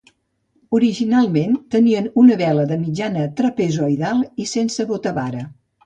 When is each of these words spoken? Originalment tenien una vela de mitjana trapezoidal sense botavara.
Originalment 0.77 1.53
tenien 1.75 2.09
una 2.23 2.39
vela 2.41 2.65
de 2.73 2.79
mitjana 2.87 3.29
trapezoidal 3.43 4.25
sense 4.57 4.89
botavara. 4.95 5.47